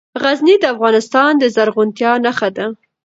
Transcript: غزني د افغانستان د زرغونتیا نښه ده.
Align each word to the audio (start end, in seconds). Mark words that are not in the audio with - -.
غزني 0.21 0.55
د 0.59 0.63
افغانستان 0.73 1.31
د 1.37 1.43
زرغونتیا 1.55 2.11
نښه 2.25 2.49
ده. 2.57 2.65